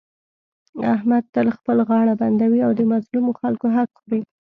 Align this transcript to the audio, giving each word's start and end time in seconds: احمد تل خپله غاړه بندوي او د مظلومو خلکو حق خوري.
احمد 0.93 1.23
تل 1.33 1.47
خپله 1.57 1.81
غاړه 1.89 2.13
بندوي 2.21 2.59
او 2.65 2.71
د 2.79 2.81
مظلومو 2.91 3.31
خلکو 3.41 3.65
حق 3.75 3.89
خوري. 3.99 4.21